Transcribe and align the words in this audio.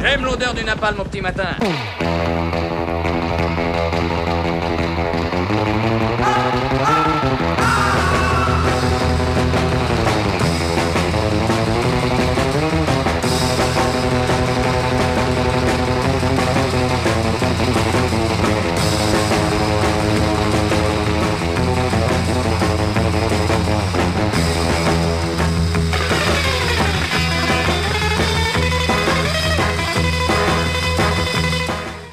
J'aime 0.00 0.24
l'odeur 0.24 0.54
du 0.54 0.64
napalm 0.64 1.00
au 1.00 1.04
petit 1.04 1.20
matin. 1.20 1.56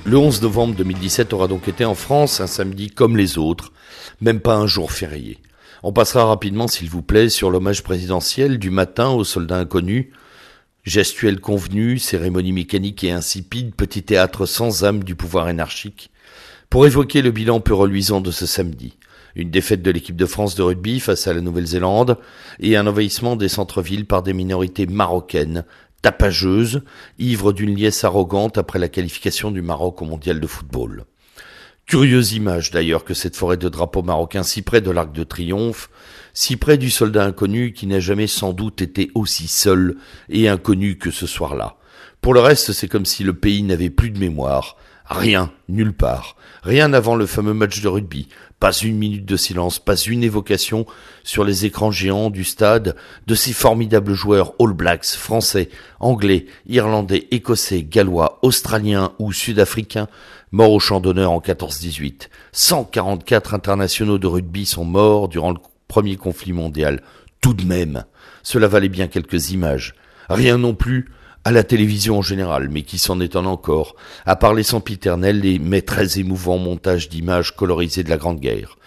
Le 0.08 0.20
11 0.20 0.44
novembre 0.44 0.76
2017 0.76 1.34
aura 1.34 1.48
donc 1.48 1.68
été 1.68 1.84
en 1.84 1.96
France 1.96 2.40
un 2.40 2.46
samedi 2.46 2.92
comme 2.92 3.18
les 3.18 3.40
autres, 3.40 3.74
même 4.22 4.40
pas 4.40 4.56
un 4.56 4.68
jour 4.68 4.92
férié. 4.92 5.40
On 5.82 5.94
passera 5.94 6.26
rapidement, 6.26 6.68
s'il 6.68 6.92
vous 6.92 7.02
plaît, 7.02 7.28
sur 7.28 7.50
l'hommage 7.50 7.82
présidentiel 7.82 8.60
du 8.60 8.70
matin 8.70 9.10
aux 9.10 9.24
soldats 9.24 9.58
inconnus. 9.58 10.10
Gestuelle 10.84 11.40
convenue, 11.40 11.98
cérémonie 11.98 12.54
mécanique 12.54 13.04
et 13.04 13.10
insipide, 13.10 13.74
petit 13.74 14.04
théâtre 14.04 14.46
sans 14.46 14.84
âme 14.84 15.04
du 15.04 15.16
pouvoir 15.16 15.48
anarchique, 15.48 16.12
pour 16.70 16.86
évoquer 16.86 17.24
le 17.24 17.32
bilan 17.32 17.60
peu 17.60 17.74
reluisant 17.74 18.22
de 18.22 18.30
ce 18.30 18.46
samedi. 18.46 18.98
Une 19.36 19.50
défaite 19.50 19.82
de 19.82 19.90
l'équipe 19.90 20.16
de 20.16 20.28
France 20.28 20.54
de 20.54 20.62
rugby 20.62 21.00
face 21.00 21.26
à 21.26 21.34
la 21.34 21.42
Nouvelle-Zélande 21.42 22.20
et 22.60 22.78
un 22.78 22.86
envahissement 22.86 23.36
des 23.36 23.50
centres-villes 23.50 24.06
par 24.06 24.22
des 24.22 24.34
minorités 24.34 24.86
marocaines 24.86 25.66
tapageuse, 26.06 26.84
ivre 27.18 27.52
d'une 27.52 27.74
liesse 27.74 28.04
arrogante 28.04 28.60
après 28.60 28.78
la 28.78 28.90
qualification 28.90 29.50
du 29.50 29.64
Maroc 29.64 30.04
au 30.04 30.06
mondial 30.06 30.40
de 30.40 30.46
football. 30.46 31.06
Curieuse 31.88 32.34
image 32.34 32.70
d'ailleurs 32.70 33.04
que 33.04 33.16
cette 33.16 33.36
forêt 33.36 33.58
de 33.58 33.70
drapeaux 33.70 34.04
marocains 34.04 34.44
si 34.44 34.62
près 34.62 34.82
de 34.82 34.92
l'Arc 34.92 35.12
de 35.14 35.24
Triomphe, 35.24 35.90
si 36.32 36.58
près 36.58 36.78
du 36.78 36.92
soldat 36.92 37.26
inconnu 37.26 37.74
qui 37.74 37.88
n'a 37.88 38.00
jamais 38.00 38.28
sans 38.28 38.54
doute 38.54 38.84
été 38.84 39.10
aussi 39.16 39.48
seul 39.48 39.98
et 40.30 40.48
inconnu 40.48 41.00
que 41.00 41.10
ce 41.10 41.26
soir-là. 41.26 41.78
Pour 42.22 42.36
le 42.36 42.40
reste, 42.40 42.72
c'est 42.72 42.88
comme 42.88 43.08
si 43.08 43.24
le 43.24 43.34
pays 43.34 43.64
n'avait 43.64 43.90
plus 43.90 44.12
de 44.12 44.20
mémoire, 44.20 44.78
Rien, 45.08 45.52
nulle 45.70 45.94
part. 45.94 46.36
Rien 46.64 46.92
avant 46.94 47.16
le 47.16 47.28
fameux 47.28 47.54
match 47.54 47.82
de 47.82 47.88
rugby. 47.88 48.28
Pas 48.60 48.72
une 48.72 48.98
minute 48.98 49.26
de 49.26 49.38
silence, 49.38 49.78
pas 49.78 49.96
une 49.96 50.24
évocation 50.24 50.88
sur 51.24 51.44
les 51.44 51.66
écrans 51.66 51.92
géants 51.92 52.32
du 52.32 52.44
stade 52.44 52.96
de 53.28 53.36
ces 53.36 53.54
formidables 53.54 54.14
joueurs 54.14 54.54
All 54.60 54.74
Blacks, 54.74 55.06
français, 55.06 55.70
anglais, 56.00 56.48
irlandais, 56.66 57.28
écossais, 57.30 57.84
gallois, 57.84 58.40
australiens 58.42 59.12
ou 59.20 59.32
sud-africains 59.32 60.08
morts 60.52 60.72
au 60.72 60.80
champ 60.80 61.00
d'honneur 61.00 61.32
en 61.32 61.40
14-18. 61.40 62.30
144 62.54 63.54
internationaux 63.54 64.18
de 64.18 64.28
rugby 64.28 64.66
sont 64.66 64.86
morts 64.86 65.28
durant 65.28 65.52
le 65.52 65.60
premier 65.88 66.16
conflit 66.16 66.54
mondial. 66.54 67.04
Tout 67.42 67.54
de 67.54 67.66
même, 67.66 68.06
cela 68.42 68.68
valait 68.68 68.90
bien 68.90 69.08
quelques 69.08 69.52
images. 69.52 69.94
Rien 70.30 70.58
non 70.58 70.74
plus 70.74 71.12
à 71.46 71.52
la 71.52 71.64
télévision 71.64 72.18
en 72.18 72.22
général, 72.24 72.70
mais 72.70 72.82
qui 72.82 72.98
s'en 72.98 73.20
étonne 73.22 73.46
encore, 73.46 73.96
à 74.26 74.36
parler 74.36 74.64
sans 74.64 74.78
sempiternel 74.78 75.46
et 75.46 75.60
mais 75.60 75.84
très 75.84 76.20
émouvants 76.20 76.58
montages 76.58 77.08
d'images 77.08 77.56
colorisées 77.56 78.04
de 78.04 78.10
la 78.10 78.18
Grande 78.18 78.40
Guerre. 78.40 78.78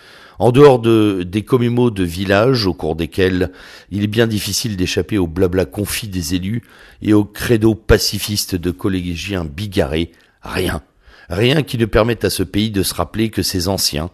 En 0.40 0.50
dehors 0.50 0.80
de, 0.80 1.22
des 1.22 1.44
commémos 1.44 1.92
de 1.92 2.04
village 2.04 2.66
au 2.66 2.74
cours 2.74 2.96
desquels 2.96 3.52
il 3.90 4.02
est 4.04 4.08
bien 4.08 4.26
difficile 4.26 4.76
d'échapper 4.76 5.18
au 5.18 5.26
blabla 5.26 5.64
confit 5.64 6.08
des 6.08 6.34
élus 6.34 6.62
et 7.00 7.12
au 7.12 7.24
credo 7.24 7.74
pacifiste 7.74 8.54
de 8.54 8.70
collégiens 8.72 9.44
bigarrés, 9.44 10.12
rien. 10.42 10.82
Rien 11.28 11.62
qui 11.62 11.78
ne 11.78 11.86
permette 11.86 12.24
à 12.24 12.30
ce 12.30 12.42
pays 12.42 12.70
de 12.70 12.82
se 12.82 12.94
rappeler 12.94 13.30
que 13.30 13.42
ses 13.42 13.68
anciens, 13.68 14.10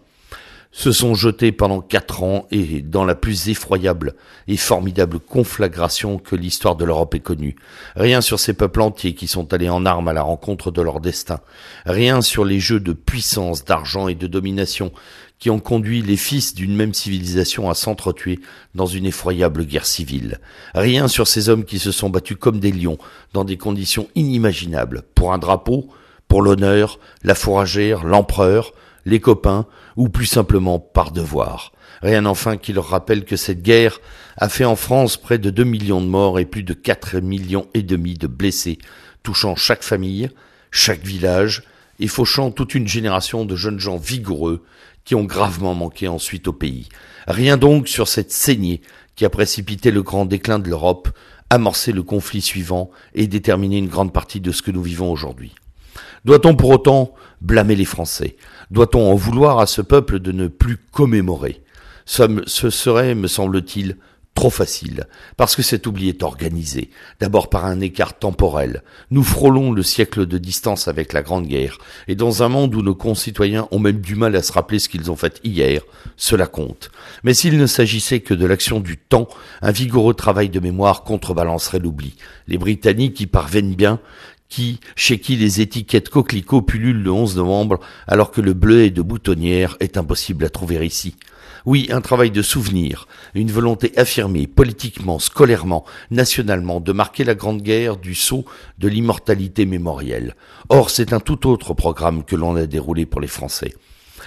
se 0.75 0.91
sont 0.91 1.15
jetés 1.15 1.53
pendant 1.53 1.79
quatre 1.79 2.21
ans 2.21 2.47
et 2.51 2.81
dans 2.81 3.05
la 3.05 3.15
plus 3.15 3.47
effroyable 3.47 4.13
et 4.49 4.57
formidable 4.57 5.19
conflagration 5.19 6.17
que 6.17 6.35
l'histoire 6.35 6.75
de 6.75 6.83
l'Europe 6.83 7.15
ait 7.15 7.21
connue. 7.21 7.55
Rien 7.95 8.19
sur 8.19 8.41
ces 8.41 8.51
peuples 8.51 8.81
entiers 8.81 9.15
qui 9.15 9.27
sont 9.27 9.53
allés 9.53 9.69
en 9.69 9.85
armes 9.85 10.09
à 10.09 10.13
la 10.13 10.21
rencontre 10.21 10.71
de 10.71 10.81
leur 10.81 10.99
destin. 10.99 11.39
Rien 11.85 12.21
sur 12.21 12.43
les 12.43 12.59
jeux 12.59 12.81
de 12.81 12.91
puissance, 12.91 13.63
d'argent 13.63 14.09
et 14.09 14.15
de 14.15 14.27
domination 14.27 14.91
qui 15.39 15.49
ont 15.49 15.61
conduit 15.61 16.01
les 16.01 16.17
fils 16.17 16.53
d'une 16.53 16.75
même 16.75 16.93
civilisation 16.93 17.69
à 17.69 17.73
s'entretuer 17.73 18.41
dans 18.73 18.85
une 18.85 19.05
effroyable 19.05 19.65
guerre 19.65 19.85
civile. 19.85 20.41
Rien 20.73 21.07
sur 21.07 21.25
ces 21.25 21.47
hommes 21.47 21.63
qui 21.63 21.79
se 21.79 21.93
sont 21.93 22.09
battus 22.09 22.37
comme 22.37 22.59
des 22.59 22.73
lions 22.73 22.97
dans 23.31 23.45
des 23.45 23.57
conditions 23.57 24.09
inimaginables 24.15 25.03
pour 25.15 25.31
un 25.31 25.37
drapeau, 25.37 25.87
pour 26.27 26.41
l'honneur, 26.41 26.99
la 27.23 27.35
fourragère, 27.35 28.03
l'empereur, 28.03 28.73
les 29.05 29.19
copains, 29.19 29.65
ou 29.95 30.09
plus 30.09 30.25
simplement 30.25 30.79
par 30.79 31.11
devoir. 31.11 31.71
Rien 32.01 32.25
enfin 32.25 32.57
qui 32.57 32.73
leur 32.73 32.89
rappelle 32.89 33.23
que 33.23 33.35
cette 33.35 33.61
guerre 33.61 33.99
a 34.37 34.49
fait 34.49 34.65
en 34.65 34.75
France 34.75 35.17
près 35.17 35.37
de 35.37 35.49
2 35.49 35.63
millions 35.63 36.01
de 36.01 36.07
morts 36.07 36.39
et 36.39 36.45
plus 36.45 36.63
de 36.63 36.73
4 36.73 37.19
millions 37.19 37.67
et 37.73 37.83
demi 37.83 38.15
de 38.15 38.27
blessés, 38.27 38.79
touchant 39.23 39.55
chaque 39.55 39.83
famille, 39.83 40.29
chaque 40.71 41.03
village, 41.03 41.63
et 41.99 42.07
fauchant 42.07 42.51
toute 42.51 42.75
une 42.75 42.87
génération 42.87 43.45
de 43.45 43.55
jeunes 43.55 43.79
gens 43.79 43.97
vigoureux 43.97 44.63
qui 45.05 45.15
ont 45.15 45.23
gravement 45.23 45.73
manqué 45.73 46.07
ensuite 46.07 46.47
au 46.47 46.53
pays. 46.53 46.89
Rien 47.27 47.57
donc 47.57 47.87
sur 47.87 48.07
cette 48.07 48.31
saignée 48.31 48.81
qui 49.15 49.23
a 49.23 49.29
précipité 49.29 49.91
le 49.91 50.03
grand 50.03 50.25
déclin 50.25 50.59
de 50.59 50.67
l'Europe, 50.67 51.09
amorcé 51.49 51.91
le 51.91 52.03
conflit 52.03 52.41
suivant 52.41 52.89
et 53.13 53.27
déterminé 53.27 53.77
une 53.77 53.87
grande 53.87 54.11
partie 54.11 54.41
de 54.41 54.51
ce 54.51 54.61
que 54.61 54.71
nous 54.71 54.83
vivons 54.83 55.11
aujourd'hui. 55.11 55.53
Doit-on 56.25 56.55
pour 56.55 56.69
autant 56.69 57.13
blâmer 57.41 57.75
les 57.75 57.85
Français? 57.85 58.35
Doit-on 58.71 59.11
en 59.11 59.15
vouloir 59.15 59.59
à 59.59 59.67
ce 59.67 59.81
peuple 59.81 60.19
de 60.19 60.31
ne 60.31 60.47
plus 60.47 60.77
commémorer? 60.91 61.61
Ce 62.05 62.69
serait, 62.69 63.15
me 63.15 63.27
semble-t-il, 63.27 63.97
trop 64.35 64.49
facile, 64.49 65.07
parce 65.37 65.55
que 65.55 65.61
cet 65.61 65.87
oubli 65.87 66.09
est 66.09 66.21
organisé, 66.21 66.89
d'abord 67.21 67.49
par 67.49 67.65
un 67.65 67.79
écart 67.79 68.19
temporel. 68.19 68.83
Nous 69.09 69.23
frôlons 69.23 69.71
le 69.71 69.81
siècle 69.81 70.25
de 70.25 70.37
distance 70.37 70.89
avec 70.89 71.13
la 71.13 71.21
Grande 71.21 71.47
Guerre, 71.47 71.77
et 72.09 72.15
dans 72.15 72.43
un 72.43 72.49
monde 72.49 72.75
où 72.75 72.81
nos 72.81 72.95
concitoyens 72.95 73.69
ont 73.71 73.79
même 73.79 74.01
du 74.01 74.15
mal 74.15 74.35
à 74.35 74.43
se 74.43 74.51
rappeler 74.51 74.79
ce 74.79 74.89
qu'ils 74.89 75.09
ont 75.09 75.15
fait 75.15 75.39
hier, 75.45 75.81
cela 76.17 76.47
compte. 76.47 76.91
Mais 77.23 77.33
s'il 77.33 77.57
ne 77.57 77.65
s'agissait 77.65 78.19
que 78.19 78.33
de 78.33 78.45
l'action 78.45 78.81
du 78.81 78.97
temps, 78.97 79.29
un 79.61 79.71
vigoureux 79.71 80.13
travail 80.13 80.49
de 80.49 80.59
mémoire 80.59 81.03
contrebalancerait 81.03 81.79
l'oubli. 81.79 82.15
Les 82.47 82.57
Britanniques 82.57 83.21
y 83.21 83.27
parviennent 83.27 83.73
bien, 83.73 84.01
qui, 84.49 84.79
chez 84.95 85.19
qui 85.19 85.35
les 85.35 85.61
étiquettes 85.61 86.09
coquelicots 86.09 86.61
pullulent 86.61 87.03
le 87.03 87.11
11 87.11 87.37
novembre 87.37 87.79
alors 88.07 88.31
que 88.31 88.41
le 88.41 88.53
bleuet 88.53 88.89
de 88.89 89.01
boutonnière 89.01 89.77
est 89.79 89.97
impossible 89.97 90.45
à 90.45 90.49
trouver 90.49 90.85
ici. 90.85 91.15
Oui, 91.65 91.87
un 91.91 92.01
travail 92.01 92.29
de 92.29 92.43
souvenir, 92.43 93.07
une 93.33 93.49
volonté 93.49 93.91
affirmée, 93.97 94.45
politiquement, 94.45 95.17
scolairement, 95.17 95.83
nationalement, 96.11 96.79
de 96.79 96.91
marquer 96.91 97.23
la 97.23 97.33
Grande 97.33 97.63
Guerre 97.63 97.97
du 97.97 98.13
sceau 98.13 98.45
de 98.77 98.87
l'immortalité 98.87 99.65
mémorielle. 99.65 100.35
Or, 100.69 100.91
c'est 100.91 101.11
un 101.11 101.19
tout 101.19 101.49
autre 101.49 101.73
programme 101.73 102.23
que 102.23 102.35
l'on 102.35 102.55
a 102.55 102.67
déroulé 102.67 103.07
pour 103.07 103.21
les 103.21 103.27
Français 103.27 103.73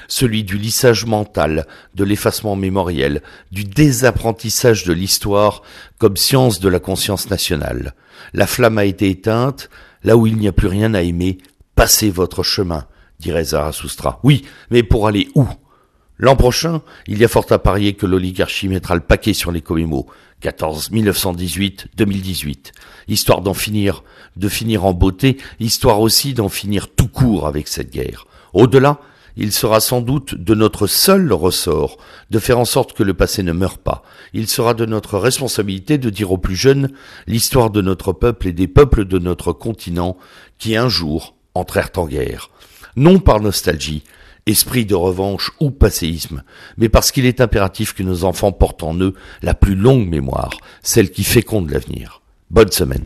celui 0.09 0.43
du 0.43 0.57
lissage 0.57 1.05
mental, 1.05 1.67
de 1.95 2.03
l'effacement 2.03 2.57
mémoriel, 2.57 3.23
du 3.53 3.65
désapprentissage 3.65 4.85
de 4.85 4.93
l'histoire 4.93 5.63
comme 5.99 6.17
science 6.17 6.61
de 6.61 6.69
la 6.69 6.81
conscience 6.81 7.31
nationale. 7.31 7.95
La 8.33 8.47
flamme 8.47 8.79
a 8.79 8.85
été 8.85 9.11
éteinte, 9.11 9.69
Là 10.03 10.17
où 10.17 10.27
il 10.27 10.37
n'y 10.37 10.49
a 10.49 10.53
plus 10.53 10.69
rien 10.69 10.95
à 10.95 11.03
aimer, 11.03 11.39
passez 11.75 12.11
votre 12.11 12.43
chemin, 12.43 12.87
dirait 13.19 13.45
Zarathustra. 13.45 14.21
Oui, 14.23 14.45
mais 14.71 14.83
pour 14.83 15.07
aller 15.07 15.29
où? 15.35 15.47
L'an 16.19 16.35
prochain, 16.35 16.83
il 17.07 17.19
y 17.19 17.25
a 17.25 17.29
fort 17.29 17.47
à 17.51 17.61
parier 17.61 17.95
que 17.95 18.07
l'oligarchie 18.07 18.69
mettra 18.69 18.97
le 18.97 19.01
paquet 19.01 19.35
sur 19.35 19.53
les 19.53 19.61
Comémos. 19.61 20.07
14, 20.41 20.91
1918, 20.91 21.89
2018. 21.97 22.73
Histoire 23.09 23.41
d'en 23.41 23.55
finir, 23.55 24.03
de 24.37 24.49
finir 24.49 24.85
en 24.85 24.93
beauté, 24.93 25.39
histoire 25.61 26.01
aussi 26.01 26.35
d'en 26.35 26.49
finir 26.49 26.89
tout 26.95 27.09
court 27.09 27.47
avec 27.47 27.69
cette 27.69 27.93
guerre. 27.93 28.27
Au-delà, 28.53 29.01
il 29.39 29.53
sera 29.53 29.81
sans 29.81 30.01
doute 30.01 30.35
de 30.35 30.55
notre 30.55 30.89
seul 30.89 31.33
ressort 31.33 31.97
de 32.31 32.41
faire 32.41 32.59
en 32.59 32.65
sorte 32.65 32.93
que 32.93 33.05
le 33.05 33.15
passé 33.15 33.45
ne 33.45 33.53
meure 33.53 33.79
pas. 33.79 34.03
Il 34.35 34.49
sera 34.49 34.75
de 34.75 34.85
notre 34.85 35.17
responsabilité 35.17 35.97
de 35.97 36.11
dire 36.11 36.33
aux 36.33 36.39
plus 36.39 36.57
jeunes 36.57 36.91
l'histoire 37.29 37.71
de 37.71 37.81
notre 37.81 38.13
peuple 38.13 38.49
et 38.49 38.53
des 38.53 38.67
peuples 38.67 39.05
de 39.05 39.19
notre 39.19 39.53
continent 39.53 40.17
qui 40.59 40.77
un 40.77 40.89
jour 40.89 41.37
entrèrent 41.55 41.93
en 41.97 42.07
guerre. 42.07 42.51
Non 42.97 43.21
par 43.21 43.41
nostalgie, 43.41 44.03
esprit 44.47 44.87
de 44.87 44.97
revanche 44.97 45.53
ou 45.61 45.71
passéisme, 45.71 46.43
mais 46.77 46.89
parce 46.89 47.13
qu'il 47.13 47.25
est 47.25 47.41
impératif 47.41 47.95
que 47.95 48.03
nos 48.03 48.25
enfants 48.25 48.53
portent 48.53 48.83
en 48.83 48.99
eux 48.99 49.15
la 49.43 49.55
plus 49.55 49.77
longue 49.77 50.09
mémoire, 50.09 50.51
celle 50.83 51.11
qui 51.13 51.23
féconde 51.23 51.71
l'avenir. 51.71 52.23
Bonne 52.51 52.73
semaine. 52.73 53.05